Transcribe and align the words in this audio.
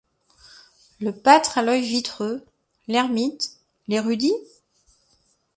Le 0.99 1.11
pâtre 1.11 1.59
à 1.59 1.61
l’œil 1.61 1.87
vitreux, 1.87 2.43
l’ermite, 2.87 3.59
l’érudit? 3.87 4.33